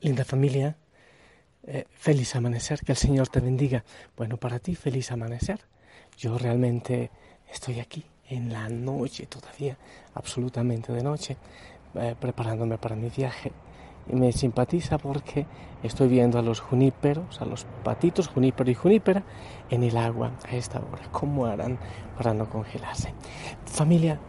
[0.00, 0.76] Linda familia,
[1.66, 3.84] eh, feliz amanecer, que el Señor te bendiga.
[4.16, 5.58] Bueno, para ti, feliz amanecer.
[6.16, 7.10] Yo realmente
[7.50, 9.76] estoy aquí en la noche todavía,
[10.14, 11.36] absolutamente de noche,
[11.96, 13.50] eh, preparándome para mi viaje.
[14.06, 15.46] Y me simpatiza porque
[15.82, 19.24] estoy viendo a los juníperos, a los patitos, junípero y junípera,
[19.68, 21.10] en el agua a esta hora.
[21.10, 21.76] ¿Cómo harán
[22.16, 23.12] para no congelarse?
[23.64, 24.20] Familia,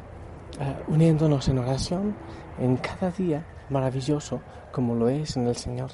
[0.60, 2.16] eh, uniéndonos en oración
[2.60, 4.42] en cada día maravilloso
[4.72, 5.92] como lo es en el Señor,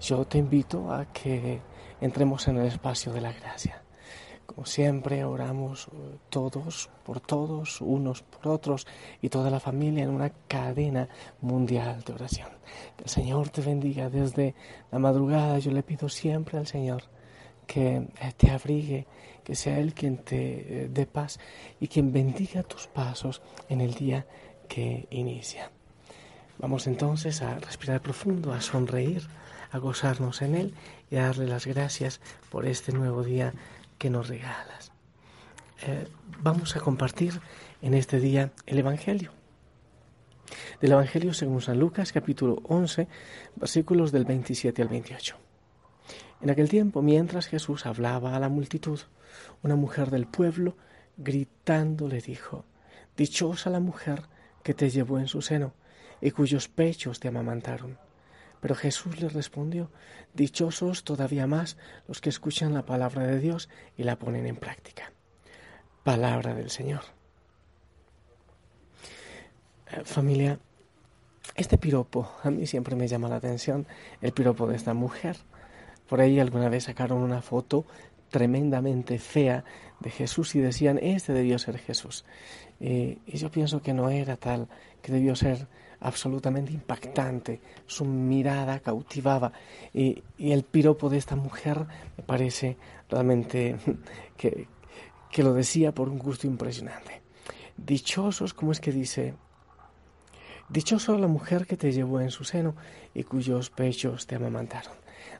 [0.00, 1.60] yo te invito a que
[2.00, 3.82] entremos en el espacio de la gracia.
[4.46, 5.88] Como siempre, oramos
[6.28, 8.86] todos por todos, unos por otros
[9.22, 11.08] y toda la familia en una cadena
[11.40, 12.48] mundial de oración.
[12.96, 14.54] Que el Señor te bendiga desde
[14.90, 15.58] la madrugada.
[15.58, 17.04] Yo le pido siempre al Señor
[17.66, 19.06] que eh, te abrigue,
[19.42, 21.38] que sea Él quien te eh, dé paz
[21.80, 24.26] y quien bendiga tus pasos en el día
[24.68, 25.70] que inicia.
[26.58, 29.26] Vamos entonces a respirar profundo, a sonreír,
[29.70, 30.74] a gozarnos en Él
[31.10, 33.54] y a darle las gracias por este nuevo día
[33.98, 34.92] que nos regalas.
[35.82, 36.06] Eh,
[36.40, 37.40] vamos a compartir
[37.80, 39.32] en este día el Evangelio.
[40.80, 43.08] Del Evangelio según San Lucas, capítulo 11,
[43.56, 45.36] versículos del 27 al 28.
[46.42, 49.00] En aquel tiempo, mientras Jesús hablaba a la multitud,
[49.62, 50.76] una mujer del pueblo,
[51.16, 52.64] gritando, le dijo,
[53.16, 54.22] Dichosa la mujer
[54.62, 55.74] que te llevó en su seno
[56.22, 57.98] y cuyos pechos te amamantaron.
[58.60, 59.90] Pero Jesús les respondió,
[60.34, 63.68] Dichosos todavía más los que escuchan la palabra de Dios
[63.98, 65.12] y la ponen en práctica.
[66.04, 67.02] Palabra del Señor.
[69.90, 70.60] Eh, familia,
[71.56, 73.86] este piropo a mí siempre me llama la atención,
[74.20, 75.36] el piropo de esta mujer.
[76.08, 77.84] Por ahí alguna vez sacaron una foto
[78.30, 79.64] tremendamente fea
[79.98, 82.24] de Jesús y decían, este debió ser Jesús.
[82.80, 84.68] y yo pienso que no era tal,
[85.02, 85.68] que debió ser
[86.02, 89.52] absolutamente impactante, su mirada cautivaba
[89.94, 91.86] y, el piropo de esta mujer
[92.16, 92.76] me parece
[93.08, 93.76] realmente
[94.36, 94.66] que,
[95.30, 97.22] que lo decía por un gusto impresionante.
[97.76, 99.34] Dichosos, ¿cómo es que dice?
[100.68, 102.74] Dichoso la mujer que te llevó en su seno
[103.14, 104.94] y cuyos pechos te amamantaron.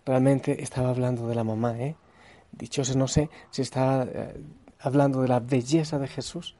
[0.04, 1.96] Realmente estaba hablando de la mamá, ¿eh?
[2.52, 4.44] Dichoso, no sé si estaba eh,
[4.78, 6.56] hablando de la belleza de Jesús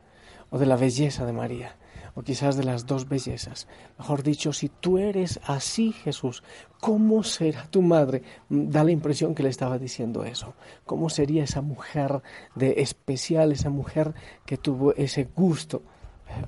[0.51, 1.77] o de la belleza de María
[2.15, 3.69] o quizás de las dos bellezas.
[3.99, 6.43] Mejor dicho, si tú eres así, Jesús,
[6.81, 8.23] ¿cómo será tu madre?
[8.49, 10.55] Da la impresión que le estaba diciendo eso.
[10.85, 12.23] ¿Cómo sería esa mujer
[12.55, 14.15] de especial, esa mujer
[14.45, 15.83] que tuvo ese gusto?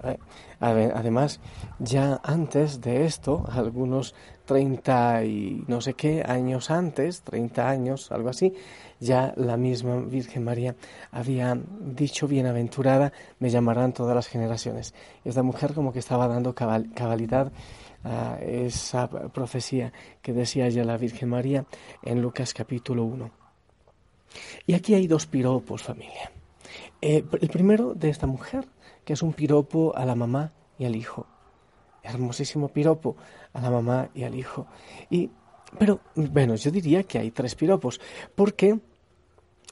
[0.05, 0.19] Eh,
[0.61, 1.41] además,
[1.79, 4.15] ya antes de esto, algunos
[4.47, 8.55] 30 y no sé qué años antes, 30 años, algo así,
[9.05, 10.75] ya la misma Virgen María
[11.13, 14.95] había dicho, bienaventurada me llamarán todas las generaciones.
[15.25, 17.53] Esta mujer como que estaba dando cabalidad
[18.03, 21.67] a esa profecía que decía ya la Virgen María
[22.03, 23.31] en Lucas capítulo 1.
[24.67, 26.33] Y aquí hay dos piropos, familia.
[27.01, 28.67] Eh, el primero de esta mujer,
[29.05, 31.27] que es un piropo a la mamá y al hijo.
[32.03, 33.17] Hermosísimo piropo
[33.53, 34.67] a la mamá y al hijo.
[35.11, 35.31] Y,
[35.79, 38.01] pero, bueno, yo diría que hay tres piropos,
[38.35, 38.79] porque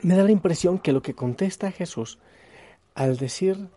[0.03, 2.19] me da la impresión que lo que contesta Jesús
[2.95, 3.69] al decir,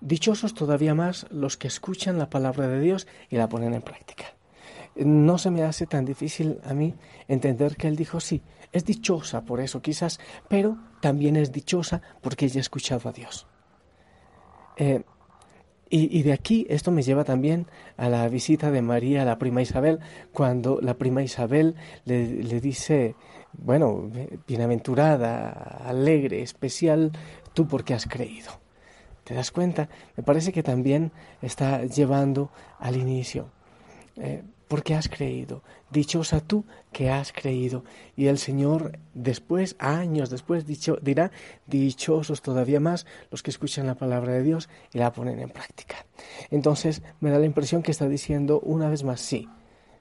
[0.00, 4.26] dichosos todavía más los que escuchan la palabra de Dios y la ponen en práctica.
[4.94, 6.94] No se me hace tan difícil a mí
[7.28, 8.42] entender que él dijo, sí,
[8.72, 13.46] es dichosa por eso quizás, pero también es dichosa porque ella ha escuchado a Dios.
[14.76, 15.02] Eh,
[15.90, 17.66] y, de aquí esto me lleva también
[17.96, 20.00] a la visita de María a la prima Isabel,
[20.32, 23.16] cuando la prima Isabel le, le dice,
[23.52, 24.10] bueno,
[24.46, 25.50] bienaventurada,
[25.84, 27.12] alegre, especial,
[27.54, 28.50] tú porque has creído.
[29.24, 29.88] ¿Te das cuenta?
[30.16, 31.12] Me parece que también
[31.42, 33.50] está llevando al inicio.
[34.16, 35.62] Eh, porque has creído.
[35.90, 37.84] Dichosa tú que has creído.
[38.14, 41.32] Y el Señor después, años después, dicho, dirá,
[41.66, 46.06] dichosos todavía más los que escuchan la palabra de Dios y la ponen en práctica.
[46.50, 49.48] Entonces me da la impresión que está diciendo una vez más, sí,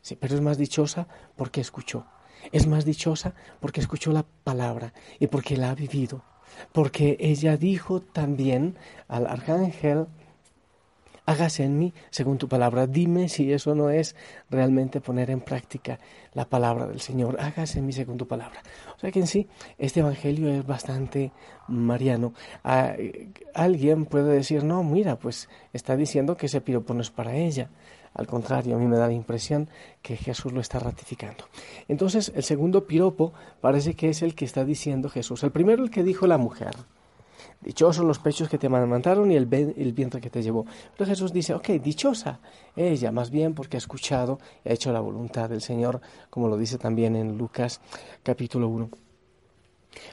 [0.01, 2.05] sí, pero es más dichosa porque escuchó.
[2.51, 6.23] Es más dichosa porque escuchó la palabra y porque la ha vivido.
[6.71, 10.07] Porque ella dijo también al arcángel,
[11.27, 12.87] hágase en mí según tu palabra.
[12.87, 14.15] Dime si eso no es
[14.49, 15.99] realmente poner en práctica
[16.33, 17.37] la palabra del Señor.
[17.39, 18.63] Hágase en mí según tu palabra.
[18.95, 19.47] O sea que en sí,
[19.77, 21.31] este Evangelio es bastante
[21.67, 22.33] mariano.
[23.53, 27.69] alguien puede decir, no, mira, pues está diciendo que ese piropo no es para ella.
[28.13, 29.69] Al contrario, a mí me da la impresión
[30.01, 31.43] que Jesús lo está ratificando.
[31.87, 35.43] Entonces, el segundo piropo parece que es el que está diciendo Jesús.
[35.43, 36.71] El primero, el que dijo la mujer.
[37.61, 40.65] Dichosos los pechos que te amamantaron y el, el, vientre que te llevó.
[40.95, 42.39] Pero Jesús dice, ok, dichosa
[42.75, 45.99] ella, más bien porque ha escuchado y ha hecho la voluntad del Señor,
[46.29, 47.81] como lo dice también en Lucas
[48.23, 48.89] capítulo 1.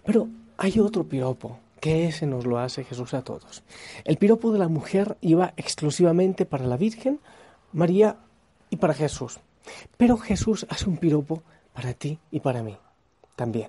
[0.05, 3.63] Pero hay otro piropo, que ese nos lo hace Jesús a todos.
[4.05, 7.21] El piropo de la mujer iba exclusivamente para la Virgen,
[7.73, 8.17] María
[8.71, 9.39] y para Jesús.
[9.99, 11.43] Pero Jesús hace un piropo
[11.75, 12.79] para ti y para mí
[13.37, 13.69] también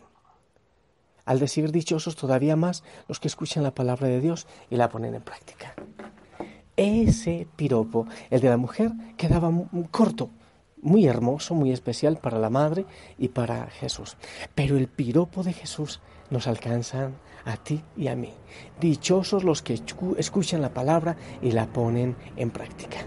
[1.25, 5.15] al decir dichosos todavía más los que escuchan la palabra de Dios y la ponen
[5.15, 5.75] en práctica.
[6.77, 9.51] Ese piropo, el de la mujer, quedaba
[9.91, 10.29] corto,
[10.81, 12.85] muy hermoso, muy especial para la madre
[13.17, 14.17] y para Jesús.
[14.53, 15.99] Pero el piropo de Jesús
[16.29, 17.11] nos alcanza
[17.45, 18.33] a ti y a mí.
[18.79, 19.79] Dichosos los que
[20.17, 22.97] escuchan la palabra y la ponen en práctica.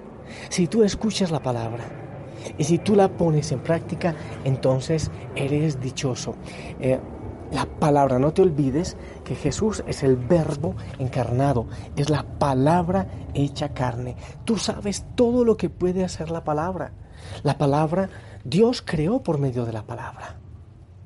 [0.48, 1.84] Si tú escuchas la palabra
[2.56, 4.14] y si tú la pones en práctica,
[4.44, 6.34] entonces eres dichoso.
[6.80, 6.98] Eh,
[7.52, 8.18] la palabra.
[8.18, 11.66] No te olvides que Jesús es el verbo encarnado,
[11.96, 14.16] es la palabra hecha carne.
[14.44, 16.92] Tú sabes todo lo que puede hacer la palabra.
[17.42, 18.08] La palabra
[18.44, 20.36] Dios creó por medio de la palabra,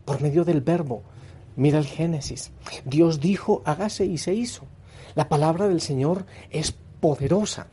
[0.05, 1.03] por medio del verbo.
[1.57, 2.53] Mira el Génesis.
[2.85, 4.65] Dios dijo, hágase y se hizo.
[5.15, 7.67] La palabra del Señor es poderosa.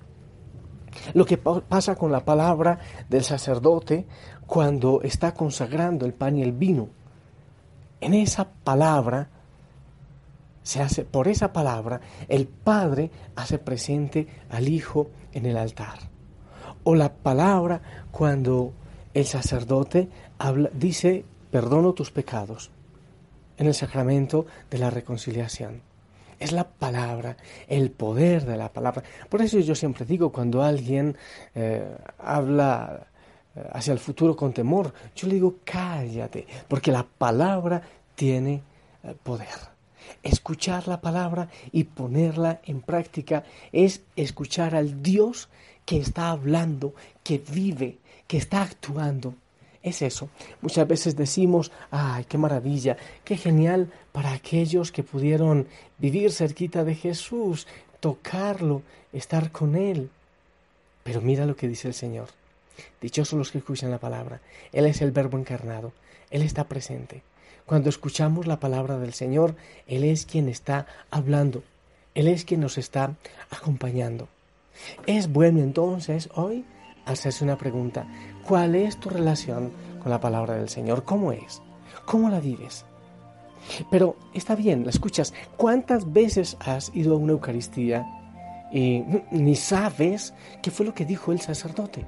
[1.14, 2.80] Lo que pasa con la palabra
[3.10, 4.08] del sacerdote
[4.48, 6.90] cuando está consagrando el pan y el vino
[8.02, 9.30] en esa palabra,
[10.64, 16.00] se hace, por esa palabra, el Padre hace presente al Hijo en el altar.
[16.84, 17.82] O la palabra
[18.12, 18.74] cuando
[19.14, 20.10] el sacerdote
[20.74, 22.72] dice, perdono tus pecados,
[23.58, 25.82] en el sacramento de la reconciliación.
[26.40, 27.36] Es la palabra,
[27.68, 29.04] el poder de la palabra.
[29.28, 31.18] Por eso yo siempre digo, cuando alguien
[31.54, 33.08] eh, habla
[33.72, 37.82] hacia el futuro con temor, yo le digo, cállate, porque la palabra
[38.16, 38.62] tiene
[39.04, 39.48] eh, poder.
[40.24, 45.50] Escuchar la palabra y ponerla en práctica es escuchar al Dios
[45.86, 47.98] que está hablando, que vive,
[48.28, 49.36] que está actuando.
[49.82, 50.30] Es eso.
[50.62, 55.68] Muchas veces decimos, ay, qué maravilla, qué genial para aquellos que pudieron
[55.98, 57.66] vivir cerquita de Jesús,
[58.00, 58.82] tocarlo,
[59.14, 60.10] estar con Él.
[61.04, 62.39] Pero mira lo que dice el Señor.
[63.02, 64.42] Dichosos los que escuchan la palabra.
[64.72, 65.94] Él es el verbo encarnado.
[66.30, 67.24] Él está presente.
[67.66, 69.56] Cuando escuchamos la palabra del Señor,
[69.88, 71.64] Él es quien está hablando.
[72.16, 73.16] Él es quien nos está
[73.52, 74.28] acompañando.
[75.06, 76.66] Es bueno entonces hoy
[77.06, 78.08] hacerse una pregunta.
[78.48, 79.72] ¿Cuál es tu relación
[80.02, 81.04] con la palabra del Señor?
[81.04, 81.62] ¿Cómo es?
[82.06, 82.86] ¿Cómo la vives?
[83.92, 85.34] Pero está bien, la escuchas.
[85.58, 88.06] ¿Cuántas veces has ido a una Eucaristía
[88.72, 92.06] y ni sabes qué fue lo que dijo el sacerdote?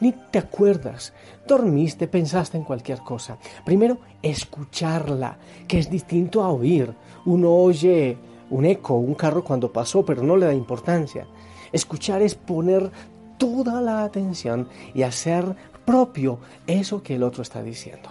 [0.00, 1.12] Ni te acuerdas.
[1.46, 3.38] Dormiste, pensaste en cualquier cosa.
[3.64, 6.94] Primero, escucharla, que es distinto a oír.
[7.26, 8.16] Uno oye
[8.50, 11.26] un eco, un carro cuando pasó, pero no le da importancia.
[11.72, 12.90] Escuchar es poner
[13.38, 18.10] toda la atención y hacer propio eso que el otro está diciendo.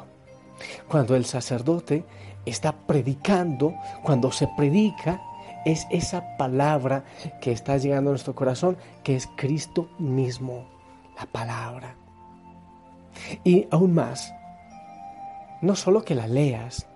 [0.87, 2.03] Cuando el sacerdote
[2.45, 3.73] está predicando,
[4.03, 5.21] cuando se predica,
[5.65, 7.05] es esa palabra
[7.41, 10.72] que está llegando a nuestro corazón, que es Cristo mismo
[11.17, 11.95] la palabra.
[13.43, 14.33] Y aún más,
[15.61, 16.87] no solo que la leas,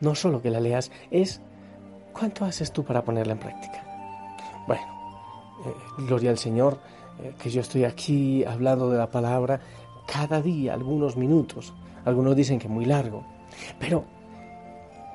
[0.00, 1.40] no solo que la leas, es
[2.12, 3.84] cuánto haces tú para ponerla en práctica.
[4.66, 4.82] Bueno,
[5.64, 5.74] eh,
[6.06, 6.78] gloria al Señor,
[7.22, 9.60] eh, que yo estoy aquí hablando de la palabra
[10.06, 11.72] cada día, algunos minutos,
[12.04, 13.24] algunos dicen que muy largo,
[13.78, 14.04] pero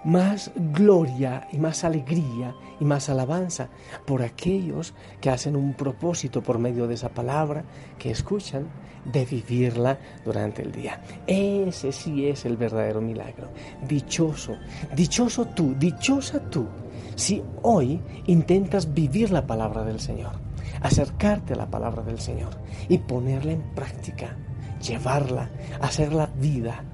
[0.08, 3.68] más gloria y más alegría y más alabanza
[4.06, 7.66] por aquellos que hacen un propósito por medio de esa palabra
[8.00, 8.68] que escuchan
[9.04, 11.02] de vivirla durante el día.
[11.28, 13.50] Ese sí es el verdadero milagro.
[13.86, 14.56] Dichoso,
[14.96, 16.66] dichoso tú, dichosa tú,
[17.16, 20.40] si hoy intentas vivir la palabra del Señor,
[20.82, 22.52] acercarte a la palabra del Señor
[22.88, 24.38] y ponerla en práctica,
[24.82, 25.50] llevarla,
[25.82, 26.86] hacerla vida.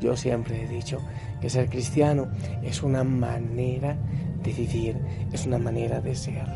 [0.00, 1.00] Yo siempre he dicho,
[1.40, 2.28] que ser cristiano
[2.62, 3.96] es una manera
[4.42, 4.96] de vivir,
[5.32, 6.46] es una manera de ser.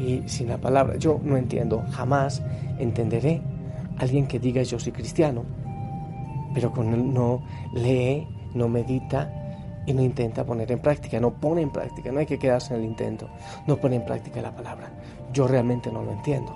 [0.00, 2.42] Y sin la palabra, yo no entiendo, jamás
[2.78, 3.40] entenderé
[3.98, 5.44] a alguien que diga yo soy cristiano,
[6.54, 7.42] pero con no
[7.74, 9.30] lee, no medita
[9.86, 12.80] y no intenta poner en práctica, no pone en práctica, no hay que quedarse en
[12.80, 13.28] el intento,
[13.66, 14.90] no pone en práctica la palabra.
[15.32, 16.54] Yo realmente no lo entiendo.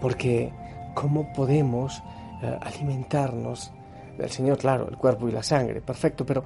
[0.00, 0.52] Porque
[0.94, 2.02] ¿cómo podemos
[2.42, 3.72] eh, alimentarnos
[4.18, 4.58] del Señor?
[4.58, 6.44] Claro, el cuerpo y la sangre, perfecto, pero,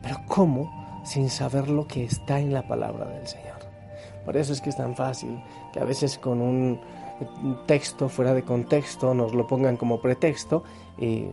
[0.00, 3.58] pero ¿cómo sin saber lo que está en la palabra del Señor?
[4.24, 5.42] Por eso es que es tan fácil
[5.72, 6.80] que a veces con un
[7.66, 10.64] texto fuera de contexto nos lo pongan como pretexto
[10.98, 11.28] y,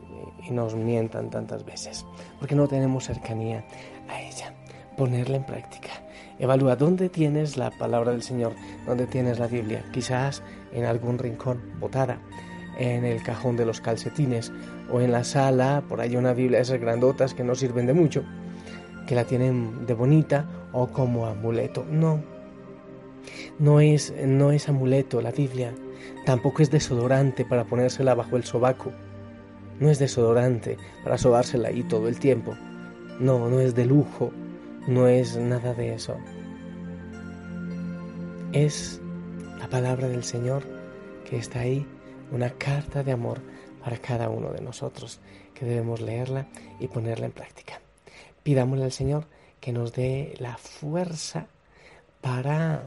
[0.48, 2.05] y nos mientan tantas veces,
[2.39, 3.63] porque no tenemos cercanía
[4.07, 4.53] a ella.
[4.98, 5.89] Ponerla en práctica.
[6.39, 8.53] Evalúa dónde tienes la palabra del Señor,
[8.86, 12.19] dónde tienes la Biblia, quizás en algún rincón botada,
[12.79, 14.51] en el cajón de los calcetines
[14.91, 18.24] o en la sala, por ahí una Biblia esas grandotas que no sirven de mucho,
[19.05, 21.86] que la tienen de bonita o como amuleto.
[21.89, 22.24] No,
[23.59, 25.74] no es, no es amuleto la Biblia,
[26.25, 28.93] tampoco es desodorante para ponérsela bajo el sobaco,
[29.79, 32.55] no es desodorante para sobársela ahí todo el tiempo,
[33.19, 34.31] no, no es de lujo,
[34.88, 36.15] no es nada de eso.
[38.53, 39.01] Es
[39.59, 40.63] la palabra del Señor
[41.29, 41.86] que está ahí,
[42.31, 43.41] una carta de amor
[43.83, 45.19] para cada uno de nosotros,
[45.53, 46.48] que debemos leerla
[46.79, 47.81] y ponerla en práctica.
[48.43, 49.25] Pidámosle al Señor
[49.59, 51.48] que nos dé la fuerza
[52.21, 52.83] para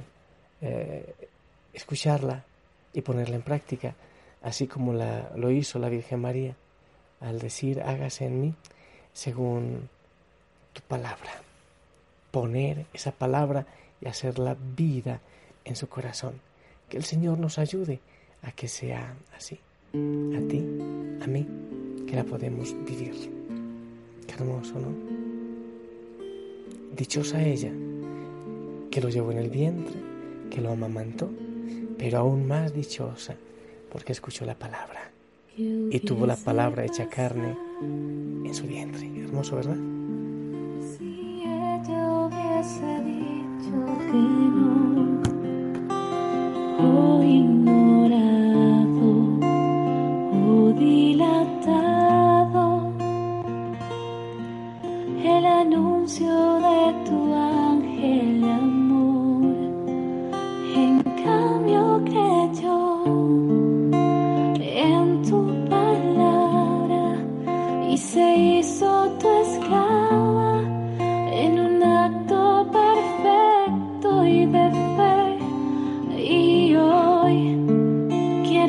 [0.61, 1.15] eh,
[1.73, 2.45] escucharla
[2.93, 3.95] y ponerla en práctica,
[4.43, 6.57] así como lo hizo la Virgen María
[7.21, 8.55] al decir, hágase en mí
[9.13, 9.89] según
[10.73, 11.31] tu palabra.
[12.31, 13.67] Poner esa palabra
[14.01, 15.21] y hacerla vida
[15.65, 16.41] en su corazón.
[16.89, 18.01] Que el Señor nos ayude
[18.43, 19.59] a que sea así.
[19.95, 20.65] A ti,
[21.21, 21.47] a mí,
[22.07, 23.15] que la podemos vivir.
[24.27, 24.93] Qué hermoso, ¿no?
[26.97, 27.73] Dichosa ella,
[28.91, 29.97] que lo llevó en el vientre,
[30.51, 31.31] que lo amamantó,
[31.99, 33.37] pero aún más dichosa
[33.91, 35.11] porque escuchó la palabra
[35.57, 39.07] y tuvo la palabra hecha carne en su vientre.
[39.23, 39.77] Hermoso, ¿verdad?
[40.97, 44.17] Si ella hubiese dicho que
[44.59, 45.21] no,
[46.79, 47.82] o ignorado,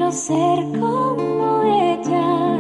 [0.04, 2.60] quiero ser como ella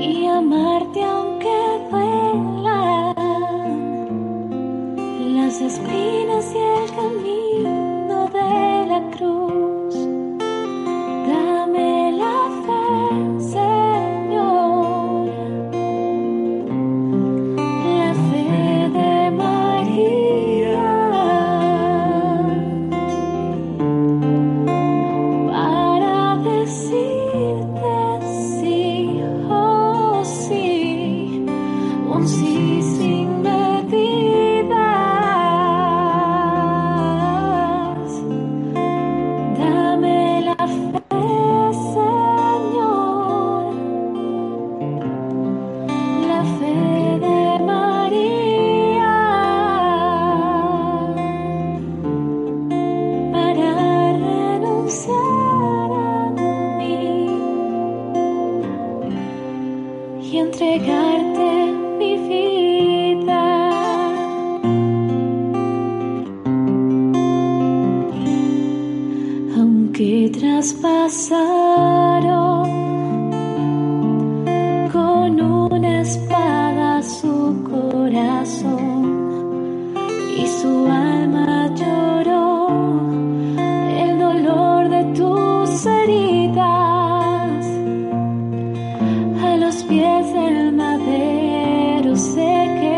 [0.00, 3.14] y amarte aunque duela.
[5.34, 5.99] Las espinas
[60.32, 63.42] y entregarte mi vida.
[69.56, 71.49] aunque traspasaron
[89.90, 92.89] pies del madero se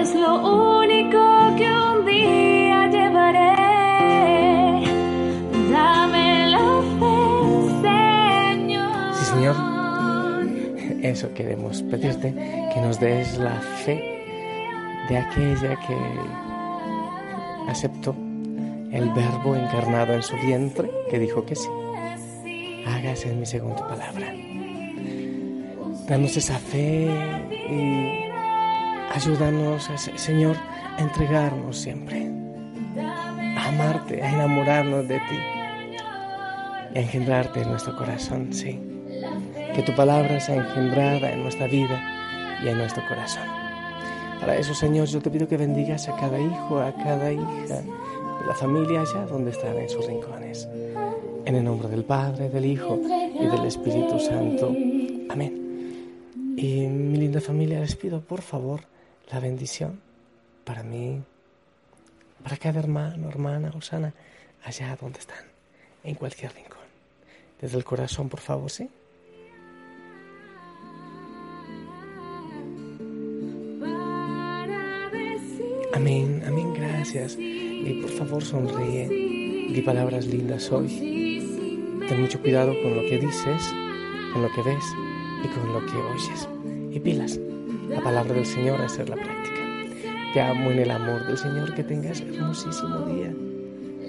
[0.00, 1.18] es lo único
[1.58, 3.52] que un día llevaré
[5.70, 6.66] dame la
[6.98, 7.16] fe
[7.82, 9.56] Señor Sí, Señor.
[11.02, 12.32] Eso queremos pedirte,
[12.72, 13.96] que nos des la fe
[15.10, 15.96] de aquella que
[17.68, 18.14] aceptó
[18.92, 21.68] el verbo encarnado en su vientre, que dijo que sí.
[22.86, 24.34] Hágase en mi segunda palabra.
[26.08, 27.08] Danos esa fe
[27.70, 28.29] y
[29.10, 30.56] ayúdanos, Señor,
[30.96, 32.30] a entregarnos siempre,
[33.56, 35.38] a amarte, a enamorarnos de ti
[36.94, 38.78] a engendrarte en nuestro corazón, sí.
[39.74, 42.00] Que tu palabra sea engendrada en nuestra vida
[42.64, 43.44] y en nuestro corazón.
[44.40, 48.46] Para eso, Señor, yo te pido que bendigas a cada hijo, a cada hija de
[48.46, 50.68] la familia allá donde están en sus rincones.
[51.44, 52.98] En el nombre del Padre, del Hijo
[53.38, 54.74] y del Espíritu Santo.
[55.28, 56.54] Amén.
[56.56, 58.80] Y mi linda familia, les pido por favor
[59.32, 60.00] la bendición
[60.64, 61.22] para mí,
[62.42, 64.12] para cada hermano, hermana o sana,
[64.64, 65.44] allá donde están,
[66.04, 66.78] en cualquier rincón.
[67.60, 68.88] Desde el corazón, por favor, ¿sí?
[75.92, 77.36] Amén, amén, gracias.
[77.38, 80.88] Y por favor sonríe, di palabras lindas hoy.
[82.08, 83.74] Ten mucho cuidado con lo que dices,
[84.32, 84.84] con lo que ves
[85.44, 86.48] y con lo que oyes.
[86.92, 87.38] Y pilas,
[87.90, 89.60] la palabra del Señor a hacer la práctica.
[90.32, 93.34] Te amo en el amor del Señor, que tengas hermosísimo día.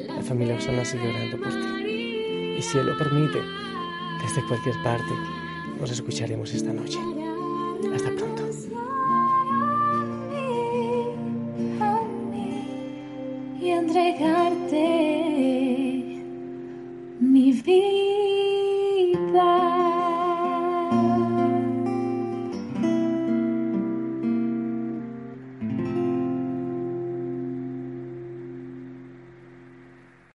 [0.07, 2.55] La familia Osana sigue orando por ti.
[2.57, 3.39] Y si Él lo permite,
[4.21, 5.13] desde cualquier parte,
[5.79, 6.99] nos escucharemos esta noche.
[7.93, 8.30] Hasta pronto.